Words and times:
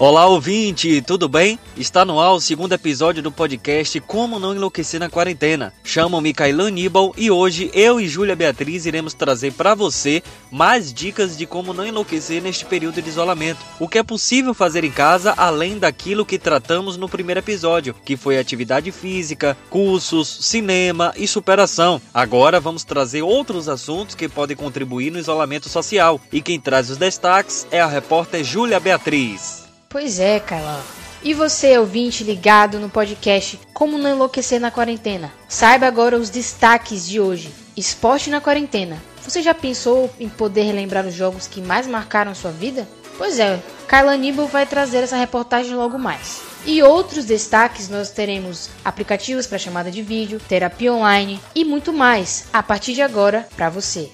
Olá, 0.00 0.24
ouvinte, 0.24 1.02
tudo 1.02 1.28
bem? 1.28 1.58
Está 1.76 2.06
no 2.06 2.18
ar 2.18 2.32
o 2.32 2.40
segundo 2.40 2.72
episódio 2.72 3.22
do 3.22 3.30
podcast 3.30 4.00
Como 4.00 4.38
Não 4.38 4.54
Enlouquecer 4.54 4.98
na 4.98 5.10
Quarentena. 5.10 5.74
Chamo-me 5.84 6.32
Kailan 6.32 6.68
Aníbal 6.68 7.12
e 7.18 7.30
hoje 7.30 7.70
eu 7.74 8.00
e 8.00 8.08
Júlia 8.08 8.34
Beatriz 8.34 8.86
iremos 8.86 9.12
trazer 9.12 9.52
para 9.52 9.74
você 9.74 10.22
mais 10.50 10.90
dicas 10.90 11.36
de 11.36 11.44
como 11.44 11.74
não 11.74 11.86
enlouquecer 11.86 12.40
neste 12.40 12.64
período 12.64 13.02
de 13.02 13.10
isolamento. 13.10 13.60
O 13.78 13.86
que 13.86 13.98
é 13.98 14.02
possível 14.02 14.54
fazer 14.54 14.84
em 14.84 14.90
casa 14.90 15.34
além 15.36 15.78
daquilo 15.78 16.24
que 16.24 16.38
tratamos 16.38 16.96
no 16.96 17.06
primeiro 17.06 17.40
episódio, 17.40 17.94
que 18.02 18.16
foi 18.16 18.38
atividade 18.38 18.90
física, 18.90 19.54
cursos, 19.68 20.46
cinema 20.46 21.12
e 21.14 21.28
superação. 21.28 22.00
Agora 22.14 22.58
vamos 22.58 22.84
trazer 22.84 23.20
outros 23.20 23.68
assuntos 23.68 24.14
que 24.14 24.30
podem 24.30 24.56
contribuir 24.56 25.10
no 25.10 25.18
isolamento 25.18 25.68
social. 25.68 26.18
E 26.32 26.40
quem 26.40 26.58
traz 26.58 26.88
os 26.88 26.96
destaques 26.96 27.66
é 27.70 27.82
a 27.82 27.86
repórter 27.86 28.42
Júlia 28.42 28.80
Beatriz. 28.80 29.59
Pois 29.92 30.20
é, 30.20 30.38
Kailan. 30.38 30.80
E 31.20 31.34
você, 31.34 31.76
ouvinte 31.76 32.22
ligado 32.22 32.78
no 32.78 32.88
podcast 32.88 33.58
Como 33.74 33.98
Não 33.98 34.12
Enlouquecer 34.12 34.60
na 34.60 34.70
Quarentena? 34.70 35.32
Saiba 35.48 35.88
agora 35.88 36.16
os 36.16 36.30
destaques 36.30 37.08
de 37.08 37.18
hoje. 37.18 37.52
Esporte 37.76 38.30
na 38.30 38.40
quarentena. 38.40 39.02
Você 39.20 39.42
já 39.42 39.52
pensou 39.52 40.08
em 40.20 40.28
poder 40.28 40.62
relembrar 40.62 41.04
os 41.04 41.12
jogos 41.12 41.48
que 41.48 41.60
mais 41.60 41.88
marcaram 41.88 42.36
sua 42.36 42.52
vida? 42.52 42.86
Pois 43.18 43.40
é, 43.40 43.60
Carla 43.88 44.12
Aníbal 44.12 44.46
vai 44.46 44.64
trazer 44.64 44.98
essa 44.98 45.16
reportagem 45.16 45.74
logo 45.74 45.98
mais. 45.98 46.40
E 46.64 46.80
outros 46.84 47.24
destaques 47.24 47.88
nós 47.88 48.10
teremos 48.10 48.70
aplicativos 48.84 49.48
para 49.48 49.58
chamada 49.58 49.90
de 49.90 50.02
vídeo, 50.02 50.40
terapia 50.48 50.92
online 50.92 51.40
e 51.52 51.64
muito 51.64 51.92
mais 51.92 52.44
a 52.52 52.62
partir 52.62 52.94
de 52.94 53.02
agora 53.02 53.48
para 53.56 53.68
você. 53.68 54.08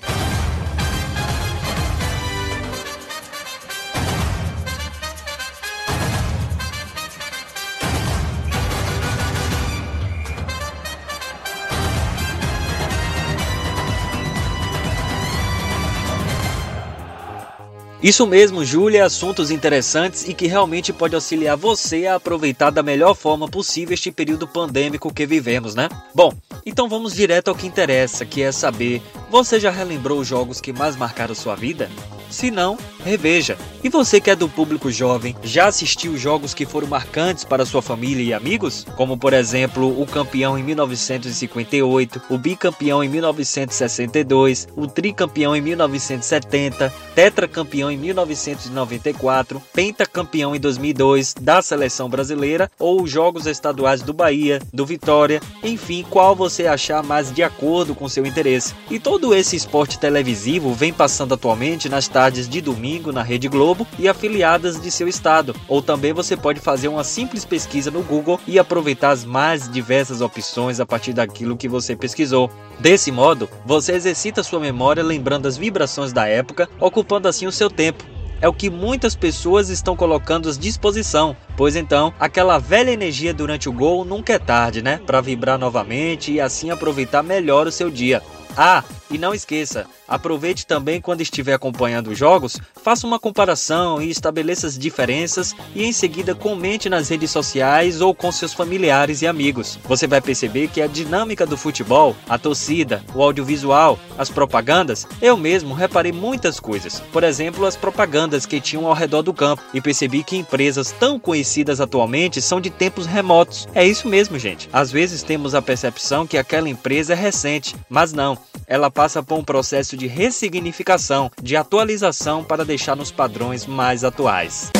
Isso 18.06 18.24
mesmo, 18.24 18.64
Júlia, 18.64 19.04
assuntos 19.04 19.50
interessantes 19.50 20.28
e 20.28 20.32
que 20.32 20.46
realmente 20.46 20.92
pode 20.92 21.16
auxiliar 21.16 21.56
você 21.56 22.06
a 22.06 22.14
aproveitar 22.14 22.70
da 22.70 22.80
melhor 22.80 23.16
forma 23.16 23.48
possível 23.48 23.94
este 23.94 24.12
período 24.12 24.46
pandêmico 24.46 25.12
que 25.12 25.26
vivemos, 25.26 25.74
né? 25.74 25.88
Bom, 26.14 26.32
então 26.64 26.88
vamos 26.88 27.14
direto 27.14 27.48
ao 27.48 27.54
que 27.56 27.66
interessa, 27.66 28.24
que 28.24 28.42
é 28.42 28.52
saber: 28.52 29.02
você 29.28 29.58
já 29.58 29.72
relembrou 29.72 30.20
os 30.20 30.28
jogos 30.28 30.60
que 30.60 30.72
mais 30.72 30.94
marcaram 30.94 31.34
sua 31.34 31.56
vida? 31.56 31.90
Se 32.30 32.50
não, 32.50 32.76
reveja. 33.04 33.56
E 33.84 33.88
você 33.88 34.20
que 34.20 34.30
é 34.30 34.36
do 34.36 34.48
público 34.48 34.90
jovem, 34.90 35.36
já 35.44 35.68
assistiu 35.68 36.16
jogos 36.18 36.52
que 36.52 36.66
foram 36.66 36.88
marcantes 36.88 37.44
para 37.44 37.64
sua 37.64 37.80
família 37.80 38.22
e 38.22 38.34
amigos? 38.34 38.84
Como 38.96 39.16
por 39.16 39.32
exemplo, 39.32 40.00
o 40.00 40.06
campeão 40.06 40.58
em 40.58 40.62
1958, 40.62 42.22
o 42.28 42.36
bicampeão 42.36 43.04
em 43.04 43.08
1962, 43.08 44.66
o 44.74 44.86
tricampeão 44.86 45.54
em 45.54 45.60
1970, 45.60 46.92
tetracampeão 47.14 47.90
em 47.90 47.96
1994, 47.96 49.62
pentacampeão 49.72 50.56
em 50.56 50.58
2002 50.60 51.34
da 51.40 51.62
seleção 51.62 52.08
brasileira 52.08 52.70
ou 52.78 53.02
os 53.02 53.10
jogos 53.10 53.46
estaduais 53.46 54.02
do 54.02 54.12
Bahia, 54.12 54.60
do 54.72 54.84
Vitória, 54.84 55.40
enfim, 55.62 56.04
qual 56.10 56.34
você 56.34 56.66
achar 56.66 57.04
mais 57.04 57.32
de 57.32 57.42
acordo 57.42 57.94
com 57.94 58.08
seu 58.08 58.26
interesse. 58.26 58.74
E 58.90 58.98
todo 58.98 59.34
esse 59.34 59.54
esporte 59.54 59.98
televisivo 59.98 60.74
vem 60.74 60.92
passando 60.92 61.34
atualmente 61.34 61.88
nas 61.88 62.08
tardes 62.16 62.48
de 62.48 62.62
domingo 62.62 63.12
na 63.12 63.22
Rede 63.22 63.46
Globo 63.46 63.86
e 63.98 64.08
afiliadas 64.08 64.80
de 64.80 64.90
seu 64.90 65.06
estado. 65.06 65.54
Ou 65.68 65.82
também 65.82 66.14
você 66.14 66.34
pode 66.34 66.60
fazer 66.60 66.88
uma 66.88 67.04
simples 67.04 67.44
pesquisa 67.44 67.90
no 67.90 68.02
Google 68.02 68.40
e 68.46 68.58
aproveitar 68.58 69.10
as 69.10 69.22
mais 69.22 69.70
diversas 69.70 70.22
opções 70.22 70.80
a 70.80 70.86
partir 70.86 71.12
daquilo 71.12 71.58
que 71.58 71.68
você 71.68 71.94
pesquisou. 71.94 72.50
Desse 72.80 73.12
modo, 73.12 73.50
você 73.66 73.92
exercita 73.92 74.42
sua 74.42 74.58
memória 74.58 75.02
lembrando 75.02 75.46
as 75.46 75.58
vibrações 75.58 76.10
da 76.10 76.26
época, 76.26 76.70
ocupando 76.80 77.28
assim 77.28 77.46
o 77.46 77.52
seu 77.52 77.68
tempo 77.68 78.02
é 78.40 78.46
o 78.46 78.52
que 78.52 78.68
muitas 78.68 79.14
pessoas 79.14 79.70
estão 79.70 79.96
colocando 79.96 80.50
à 80.50 80.52
disposição, 80.52 81.34
pois 81.56 81.74
então 81.74 82.12
aquela 82.20 82.58
velha 82.58 82.90
energia 82.90 83.32
durante 83.32 83.66
o 83.66 83.72
gol 83.72 84.04
nunca 84.04 84.34
é 84.34 84.38
tarde, 84.38 84.82
né? 84.82 85.00
Para 85.06 85.22
vibrar 85.22 85.58
novamente 85.58 86.32
e 86.32 86.40
assim 86.40 86.70
aproveitar 86.70 87.22
melhor 87.22 87.66
o 87.66 87.72
seu 87.72 87.90
dia. 87.90 88.22
Ah, 88.54 88.84
e 89.10 89.18
não 89.18 89.34
esqueça, 89.34 89.86
aproveite 90.06 90.66
também 90.66 91.00
quando 91.00 91.20
estiver 91.20 91.54
acompanhando 91.54 92.10
os 92.10 92.18
jogos, 92.18 92.58
faça 92.82 93.06
uma 93.06 93.18
comparação 93.18 94.00
e 94.00 94.10
estabeleça 94.10 94.66
as 94.66 94.78
diferenças 94.78 95.54
e 95.74 95.84
em 95.84 95.92
seguida 95.92 96.34
comente 96.34 96.88
nas 96.88 97.08
redes 97.08 97.30
sociais 97.30 98.00
ou 98.00 98.14
com 98.14 98.30
seus 98.32 98.52
familiares 98.52 99.22
e 99.22 99.26
amigos. 99.26 99.78
Você 99.84 100.06
vai 100.06 100.20
perceber 100.20 100.68
que 100.68 100.82
a 100.82 100.86
dinâmica 100.86 101.46
do 101.46 101.56
futebol, 101.56 102.16
a 102.28 102.38
torcida, 102.38 103.04
o 103.14 103.22
audiovisual, 103.22 103.98
as 104.18 104.30
propagandas, 104.30 105.06
eu 105.20 105.36
mesmo 105.36 105.74
reparei 105.74 106.12
muitas 106.12 106.58
coisas. 106.58 107.00
Por 107.12 107.22
exemplo, 107.24 107.66
as 107.66 107.76
propagandas 107.76 108.46
que 108.46 108.60
tinham 108.60 108.86
ao 108.86 108.94
redor 108.94 109.22
do 109.22 109.34
campo 109.34 109.62
e 109.72 109.80
percebi 109.80 110.22
que 110.22 110.36
empresas 110.36 110.92
tão 110.92 111.18
conhecidas 111.18 111.80
atualmente 111.80 112.40
são 112.40 112.60
de 112.60 112.70
tempos 112.70 113.06
remotos. 113.06 113.68
É 113.74 113.86
isso 113.86 114.08
mesmo, 114.08 114.38
gente. 114.38 114.68
Às 114.72 114.90
vezes 114.90 115.22
temos 115.22 115.54
a 115.54 115.62
percepção 115.62 116.26
que 116.26 116.38
aquela 116.38 116.68
empresa 116.68 117.12
é 117.12 117.16
recente, 117.16 117.74
mas 117.88 118.12
não 118.12 118.38
ela 118.66 118.90
passa 118.96 119.22
por 119.22 119.38
um 119.38 119.44
processo 119.44 119.94
de 119.94 120.06
ressignificação, 120.06 121.30
de 121.40 121.54
atualização 121.54 122.42
para 122.42 122.64
deixar 122.64 122.96
nos 122.96 123.12
padrões 123.12 123.66
mais 123.66 124.02
atuais. 124.02 124.70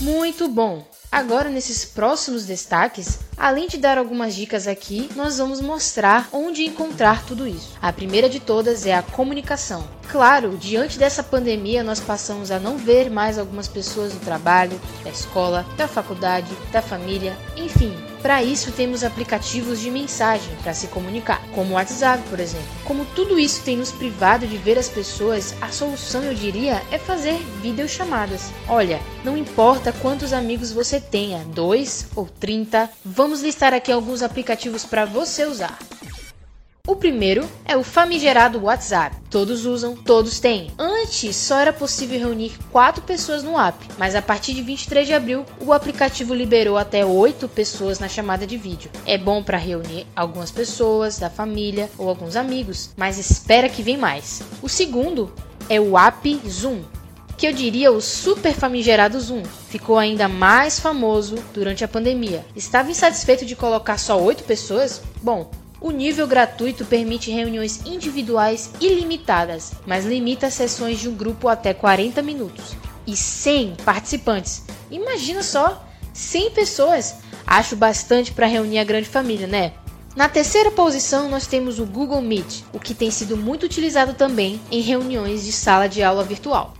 Muito 0.00 0.48
bom! 0.48 0.84
Agora, 1.10 1.48
nesses 1.48 1.84
próximos 1.84 2.46
destaques, 2.46 3.20
além 3.36 3.68
de 3.68 3.76
dar 3.76 3.98
algumas 3.98 4.34
dicas 4.34 4.66
aqui, 4.66 5.08
nós 5.14 5.38
vamos 5.38 5.60
mostrar 5.60 6.28
onde 6.32 6.64
encontrar 6.64 7.24
tudo 7.24 7.46
isso. 7.46 7.76
A 7.80 7.92
primeira 7.92 8.28
de 8.28 8.40
todas 8.40 8.86
é 8.86 8.94
a 8.94 9.02
comunicação. 9.02 9.86
Claro, 10.12 10.58
diante 10.58 10.98
dessa 10.98 11.22
pandemia, 11.22 11.82
nós 11.82 11.98
passamos 11.98 12.50
a 12.50 12.60
não 12.60 12.76
ver 12.76 13.08
mais 13.08 13.38
algumas 13.38 13.66
pessoas 13.66 14.12
do 14.12 14.20
trabalho, 14.20 14.78
da 15.02 15.08
escola, 15.08 15.64
da 15.74 15.88
faculdade, 15.88 16.54
da 16.70 16.82
família, 16.82 17.34
enfim, 17.56 17.96
para 18.20 18.42
isso, 18.42 18.70
temos 18.72 19.02
aplicativos 19.02 19.80
de 19.80 19.90
mensagem 19.90 20.54
para 20.62 20.74
se 20.74 20.88
comunicar, 20.88 21.42
como 21.54 21.70
o 21.70 21.74
WhatsApp, 21.76 22.22
por 22.28 22.38
exemplo. 22.38 22.68
Como 22.84 23.06
tudo 23.06 23.38
isso 23.38 23.64
tem 23.64 23.78
nos 23.78 23.90
privado 23.90 24.46
de 24.46 24.58
ver 24.58 24.78
as 24.78 24.88
pessoas, 24.88 25.54
a 25.62 25.70
solução, 25.70 26.22
eu 26.22 26.34
diria, 26.34 26.82
é 26.92 26.98
fazer 26.98 27.38
videochamadas. 27.62 28.52
Olha, 28.68 29.00
não 29.24 29.34
importa 29.34 29.94
quantos 29.94 30.34
amigos 30.34 30.70
você 30.70 31.00
tenha, 31.00 31.42
dois 31.46 32.06
ou 32.14 32.26
trinta, 32.26 32.90
vamos 33.02 33.40
listar 33.40 33.72
aqui 33.72 33.90
alguns 33.90 34.22
aplicativos 34.22 34.84
para 34.84 35.06
você 35.06 35.46
usar. 35.46 35.78
O 36.92 36.96
primeiro 36.96 37.48
é 37.64 37.74
o 37.74 37.82
famigerado 37.82 38.64
WhatsApp. 38.64 39.16
Todos 39.30 39.64
usam, 39.64 39.96
todos 39.96 40.38
têm. 40.38 40.70
Antes 40.78 41.34
só 41.34 41.58
era 41.58 41.72
possível 41.72 42.20
reunir 42.20 42.52
4 42.70 43.02
pessoas 43.04 43.42
no 43.42 43.58
app, 43.58 43.82
mas 43.96 44.14
a 44.14 44.20
partir 44.20 44.52
de 44.52 44.60
23 44.60 45.06
de 45.06 45.14
abril 45.14 45.46
o 45.58 45.72
aplicativo 45.72 46.34
liberou 46.34 46.76
até 46.76 47.02
8 47.02 47.48
pessoas 47.48 47.98
na 47.98 48.10
chamada 48.10 48.46
de 48.46 48.58
vídeo. 48.58 48.90
É 49.06 49.16
bom 49.16 49.42
para 49.42 49.56
reunir 49.56 50.06
algumas 50.14 50.50
pessoas 50.50 51.18
da 51.18 51.30
família 51.30 51.88
ou 51.96 52.10
alguns 52.10 52.36
amigos, 52.36 52.90
mas 52.94 53.16
espera 53.16 53.70
que 53.70 53.82
vem 53.82 53.96
mais. 53.96 54.42
O 54.60 54.68
segundo 54.68 55.32
é 55.70 55.80
o 55.80 55.96
app 55.96 56.42
Zoom 56.46 56.82
que 57.38 57.46
eu 57.46 57.52
diria 57.54 57.90
o 57.90 58.02
super 58.02 58.52
famigerado 58.52 59.18
Zoom. 59.18 59.42
Ficou 59.68 59.98
ainda 59.98 60.28
mais 60.28 60.78
famoso 60.78 61.36
durante 61.54 61.82
a 61.82 61.88
pandemia. 61.88 62.44
Estava 62.54 62.90
insatisfeito 62.90 63.46
de 63.46 63.56
colocar 63.56 63.98
só 63.98 64.20
8 64.20 64.44
pessoas? 64.44 65.00
Bom, 65.22 65.50
o 65.82 65.90
nível 65.90 66.26
gratuito 66.28 66.84
permite 66.84 67.30
reuniões 67.30 67.84
individuais 67.84 68.70
ilimitadas, 68.80 69.72
mas 69.84 70.06
limita 70.06 70.46
as 70.46 70.54
sessões 70.54 71.00
de 71.00 71.08
um 71.08 71.14
grupo 71.14 71.48
até 71.48 71.74
40 71.74 72.22
minutos 72.22 72.76
e 73.06 73.16
100 73.16 73.76
participantes. 73.84 74.62
Imagina 74.90 75.42
só, 75.42 75.84
100 76.12 76.50
pessoas. 76.52 77.16
Acho 77.44 77.74
bastante 77.74 78.32
para 78.32 78.46
reunir 78.46 78.78
a 78.78 78.84
grande 78.84 79.08
família, 79.08 79.46
né? 79.46 79.72
Na 80.14 80.28
terceira 80.28 80.70
posição, 80.70 81.28
nós 81.28 81.46
temos 81.46 81.78
o 81.78 81.86
Google 81.86 82.20
Meet, 82.20 82.62
o 82.72 82.78
que 82.78 82.94
tem 82.94 83.10
sido 83.10 83.36
muito 83.36 83.64
utilizado 83.64 84.14
também 84.14 84.60
em 84.70 84.80
reuniões 84.80 85.44
de 85.44 85.52
sala 85.52 85.88
de 85.88 86.02
aula 86.02 86.22
virtual. 86.22 86.74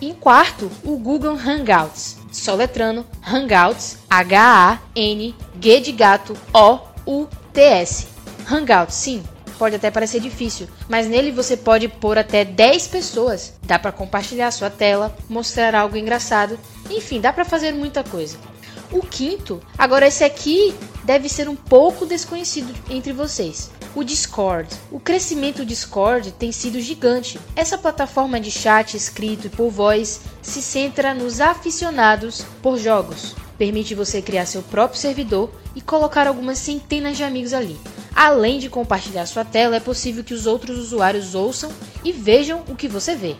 Em 0.00 0.14
quarto, 0.14 0.70
o 0.82 0.96
Google 0.96 1.36
Hangouts, 1.36 2.16
soletrando 2.32 3.04
Hangouts, 3.22 3.98
H-A-N-G 4.08 5.80
de 5.80 5.92
gato 5.92 6.36
O-U-T-S. 6.52 8.17
Hangout, 8.50 8.94
sim, 8.94 9.22
pode 9.58 9.76
até 9.76 9.90
parecer 9.90 10.20
difícil, 10.20 10.68
mas 10.88 11.06
nele 11.06 11.30
você 11.30 11.54
pode 11.54 11.86
pôr 11.86 12.16
até 12.16 12.44
10 12.46 12.88
pessoas. 12.88 13.52
Dá 13.62 13.78
para 13.78 13.92
compartilhar 13.92 14.50
sua 14.50 14.70
tela, 14.70 15.14
mostrar 15.28 15.74
algo 15.74 15.98
engraçado, 15.98 16.58
enfim, 16.88 17.20
dá 17.20 17.30
para 17.30 17.44
fazer 17.44 17.72
muita 17.72 18.02
coisa. 18.02 18.38
O 18.90 19.02
quinto, 19.02 19.60
agora 19.76 20.06
esse 20.06 20.24
aqui 20.24 20.74
deve 21.04 21.28
ser 21.28 21.46
um 21.46 21.56
pouco 21.56 22.06
desconhecido 22.06 22.74
entre 22.88 23.12
vocês. 23.12 23.70
o 23.94 24.04
Discord. 24.04 24.68
O 24.92 25.00
crescimento 25.00 25.58
do 25.58 25.66
Discord 25.66 26.32
tem 26.32 26.52
sido 26.52 26.80
gigante. 26.80 27.38
Essa 27.56 27.76
plataforma 27.76 28.38
de 28.38 28.50
chat 28.50 28.96
escrito 28.96 29.46
e 29.46 29.50
por 29.50 29.70
voz 29.70 30.20
se 30.40 30.62
centra 30.62 31.12
nos 31.12 31.40
aficionados 31.40 32.44
por 32.62 32.78
jogos. 32.78 33.34
Permite 33.58 33.94
você 33.94 34.22
criar 34.22 34.46
seu 34.46 34.62
próprio 34.62 35.00
servidor 35.00 35.50
e 35.74 35.80
colocar 35.80 36.26
algumas 36.26 36.58
centenas 36.58 37.16
de 37.16 37.24
amigos 37.24 37.52
ali. 37.52 37.76
Além 38.20 38.58
de 38.58 38.68
compartilhar 38.68 39.26
sua 39.26 39.44
tela, 39.44 39.76
é 39.76 39.80
possível 39.80 40.24
que 40.24 40.34
os 40.34 40.44
outros 40.44 40.76
usuários 40.76 41.36
ouçam 41.36 41.70
e 42.02 42.10
vejam 42.10 42.64
o 42.68 42.74
que 42.74 42.88
você 42.88 43.14
vê. 43.14 43.36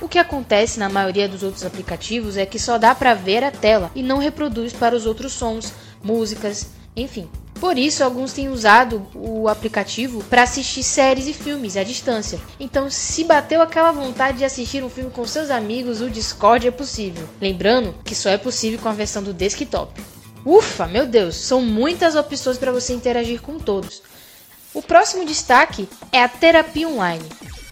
O 0.00 0.08
que 0.08 0.18
acontece 0.18 0.80
na 0.80 0.88
maioria 0.88 1.28
dos 1.28 1.44
outros 1.44 1.64
aplicativos 1.64 2.36
é 2.36 2.44
que 2.44 2.58
só 2.58 2.76
dá 2.76 2.92
para 2.92 3.14
ver 3.14 3.44
a 3.44 3.52
tela 3.52 3.88
e 3.94 4.02
não 4.02 4.18
reproduz 4.18 4.72
para 4.72 4.96
os 4.96 5.06
outros 5.06 5.32
sons, 5.32 5.72
músicas, 6.02 6.66
enfim. 6.96 7.28
Por 7.60 7.78
isso, 7.78 8.02
alguns 8.02 8.32
têm 8.32 8.48
usado 8.48 9.06
o 9.14 9.46
aplicativo 9.46 10.24
para 10.24 10.42
assistir 10.42 10.82
séries 10.82 11.28
e 11.28 11.32
filmes 11.32 11.76
à 11.76 11.84
distância. 11.84 12.40
Então, 12.58 12.90
se 12.90 13.22
bateu 13.22 13.62
aquela 13.62 13.92
vontade 13.92 14.38
de 14.38 14.44
assistir 14.44 14.82
um 14.82 14.90
filme 14.90 15.12
com 15.12 15.24
seus 15.24 15.50
amigos, 15.50 16.00
o 16.00 16.10
Discord 16.10 16.66
é 16.66 16.72
possível. 16.72 17.28
Lembrando 17.40 17.94
que 18.04 18.14
só 18.14 18.28
é 18.28 18.36
possível 18.36 18.80
com 18.80 18.88
a 18.88 18.92
versão 18.92 19.22
do 19.22 19.32
desktop. 19.32 20.02
Ufa, 20.44 20.86
meu 20.86 21.06
Deus, 21.06 21.36
são 21.36 21.60
muitas 21.60 22.14
opções 22.14 22.58
para 22.58 22.70
você 22.72 22.92
interagir 22.92 23.40
com 23.40 23.58
todos. 23.58 24.02
O 24.76 24.82
próximo 24.82 25.24
destaque 25.24 25.88
é 26.12 26.22
a 26.22 26.28
terapia 26.28 26.86
online. 26.86 27.24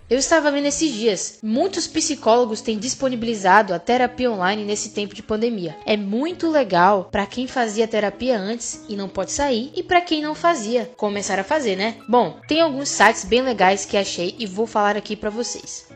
Eu 0.08 0.18
estava 0.18 0.50
vendo 0.50 0.64
esses 0.64 0.90
dias, 0.90 1.38
muitos 1.42 1.86
psicólogos 1.86 2.62
têm 2.62 2.78
disponibilizado 2.78 3.74
a 3.74 3.78
terapia 3.78 4.32
online 4.32 4.64
nesse 4.64 4.88
tempo 4.88 5.14
de 5.14 5.22
pandemia. 5.22 5.76
É 5.84 5.98
muito 5.98 6.48
legal 6.48 7.10
para 7.12 7.26
quem 7.26 7.46
fazia 7.46 7.86
terapia 7.86 8.38
antes 8.38 8.86
e 8.88 8.96
não 8.96 9.06
pode 9.06 9.32
sair 9.32 9.70
e 9.76 9.82
para 9.82 10.00
quem 10.00 10.22
não 10.22 10.34
fazia, 10.34 10.90
começar 10.96 11.38
a 11.38 11.44
fazer, 11.44 11.76
né? 11.76 11.96
Bom, 12.08 12.38
tem 12.48 12.62
alguns 12.62 12.88
sites 12.88 13.26
bem 13.26 13.42
legais 13.42 13.84
que 13.84 13.98
achei 13.98 14.34
e 14.38 14.46
vou 14.46 14.66
falar 14.66 14.96
aqui 14.96 15.14
para 15.14 15.28
vocês. 15.28 15.86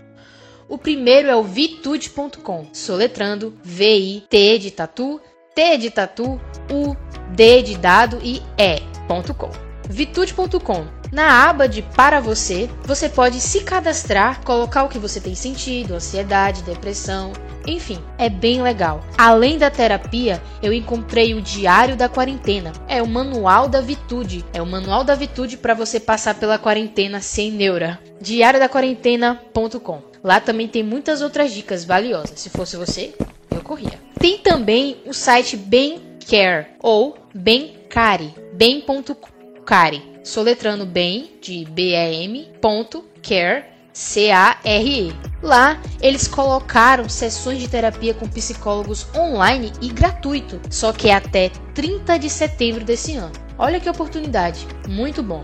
O 0.68 0.76
primeiro 0.76 1.28
é 1.28 1.34
o 1.34 1.42
vitude.com, 1.42 2.66
soletrando 2.74 3.58
V 3.64 3.96
I 3.96 4.20
T 4.28 4.58
de 4.58 4.70
tatu, 4.72 5.22
T 5.54 5.78
de 5.78 5.90
tatu, 5.90 6.38
U 6.70 6.94
D 7.34 7.62
de 7.62 7.78
dado 7.78 8.20
e 8.22 8.42
E.com. 8.58 9.50
Vitude.com 9.88 10.97
na 11.12 11.48
aba 11.48 11.68
de 11.68 11.82
Para 11.82 12.20
Você, 12.20 12.68
você 12.84 13.08
pode 13.08 13.40
se 13.40 13.60
cadastrar, 13.60 14.42
colocar 14.44 14.84
o 14.84 14.88
que 14.88 14.98
você 14.98 15.20
tem 15.20 15.34
sentido, 15.34 15.94
ansiedade, 15.94 16.62
depressão, 16.62 17.32
enfim, 17.68 17.98
é 18.16 18.30
bem 18.30 18.62
legal. 18.62 19.02
Além 19.16 19.58
da 19.58 19.70
terapia, 19.70 20.42
eu 20.62 20.72
encontrei 20.72 21.34
o 21.34 21.42
Diário 21.42 21.96
da 21.96 22.08
Quarentena. 22.08 22.72
É 22.88 23.02
o 23.02 23.06
Manual 23.06 23.68
da 23.68 23.82
Vitude. 23.82 24.42
É 24.54 24.62
o 24.62 24.66
Manual 24.66 25.04
da 25.04 25.14
Vitude 25.14 25.58
para 25.58 25.74
você 25.74 26.00
passar 26.00 26.34
pela 26.36 26.58
quarentena 26.58 27.20
sem 27.20 27.50
neura. 27.50 27.98
diariodaquarentena.com. 28.22 30.02
Lá 30.24 30.40
também 30.40 30.66
tem 30.66 30.82
muitas 30.82 31.20
outras 31.20 31.52
dicas 31.52 31.84
valiosas. 31.84 32.40
Se 32.40 32.48
fosse 32.48 32.76
você, 32.76 33.14
eu 33.50 33.60
corria. 33.60 34.00
Tem 34.18 34.38
também 34.38 34.96
o 35.04 35.12
site 35.12 35.54
Bem 35.56 36.00
Care 36.26 36.68
ou 36.82 37.18
Bem-Care, 37.34 38.34
bem.care 38.54 40.17
soletrando 40.28 40.84
bem, 40.84 41.30
de 41.40 41.64
B-E-M, 41.64 42.50
ponto, 42.60 43.02
care, 43.22 43.64
C-A-R-E. 43.94 45.14
Lá, 45.42 45.80
eles 46.02 46.28
colocaram 46.28 47.08
sessões 47.08 47.58
de 47.58 47.66
terapia 47.66 48.12
com 48.12 48.28
psicólogos 48.28 49.06
online 49.16 49.72
e 49.80 49.88
gratuito, 49.88 50.60
só 50.68 50.92
que 50.92 51.08
é 51.08 51.14
até 51.14 51.48
30 51.74 52.18
de 52.18 52.28
setembro 52.28 52.84
desse 52.84 53.16
ano. 53.16 53.32
Olha 53.56 53.80
que 53.80 53.88
oportunidade, 53.88 54.66
muito 54.86 55.22
bom. 55.22 55.42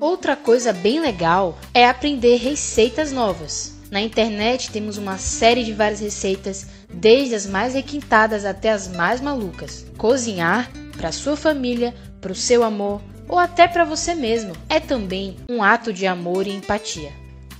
Outra 0.00 0.34
coisa 0.34 0.72
bem 0.72 1.00
legal 1.00 1.56
é 1.72 1.86
aprender 1.86 2.36
receitas 2.36 3.12
novas. 3.12 3.78
Na 3.90 4.00
internet 4.00 4.70
temos 4.70 4.96
uma 4.96 5.18
série 5.18 5.64
de 5.64 5.72
várias 5.72 6.00
receitas, 6.00 6.66
desde 6.92 7.34
as 7.34 7.46
mais 7.46 7.74
requintadas 7.74 8.44
até 8.44 8.70
as 8.70 8.88
mais 8.88 9.20
malucas. 9.20 9.86
Cozinhar 9.96 10.70
para 10.96 11.12
sua 11.12 11.36
família, 11.36 11.94
para 12.20 12.32
o 12.32 12.34
seu 12.34 12.62
amor 12.62 13.00
ou 13.28 13.38
até 13.38 13.68
para 13.68 13.84
você 13.84 14.14
mesmo 14.14 14.52
é 14.68 14.80
também 14.80 15.36
um 15.48 15.62
ato 15.62 15.92
de 15.92 16.06
amor 16.06 16.46
e 16.46 16.50
empatia. 16.50 17.12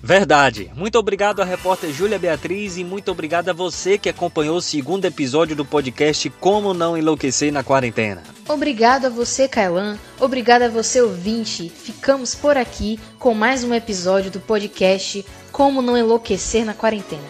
Verdade. 0.03 0.71
Muito 0.75 0.99
obrigado 0.99 1.41
à 1.41 1.45
repórter 1.45 1.93
Júlia 1.93 2.19
Beatriz 2.19 2.77
e 2.77 2.85
muito 2.85 3.11
obrigado 3.11 3.51
a 3.51 3.53
você 3.53 3.99
que 3.99 4.09
acompanhou 4.09 4.57
o 4.57 4.63
segundo 4.63 5.05
episódio 5.05 5.55
do 5.55 5.65
podcast 5.65 6.29
Como 6.41 6.73
Não 6.73 6.97
Enlouquecer 6.97 7.53
na 7.53 7.63
Quarentena. 7.63 8.23
Obrigado 8.49 9.07
a 9.07 9.11
você, 9.11 9.47
Kailan. 9.47 9.99
Obrigado 10.19 10.63
a 10.63 10.69
você, 10.69 11.03
ouvinte. 11.03 11.69
Ficamos 11.69 12.35
por 12.35 12.57
aqui 12.57 12.99
com 13.19 13.35
mais 13.35 13.63
um 13.63 13.75
episódio 13.75 14.31
do 14.31 14.41
podcast 14.41 15.25
Como 15.53 15.83
Não 15.83 15.97
Enlouquecer 15.97 16.65
na 16.65 16.75
Quarentena. 16.75 17.23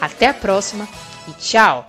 Até 0.00 0.28
a 0.28 0.34
próxima 0.34 0.88
e 1.28 1.32
tchau! 1.38 1.84